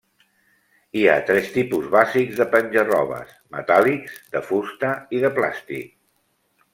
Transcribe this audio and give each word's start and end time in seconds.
Hi 0.99 1.03
ha 1.09 1.17
tres 1.25 1.49
tipus 1.57 1.83
bàsics 1.95 2.39
de 2.39 2.47
penja-robes: 2.55 3.35
metàl·lics, 3.57 4.17
de 4.37 4.43
fusta 4.49 4.91
i 5.19 5.23
de 5.27 5.35
plàstic. 5.37 5.93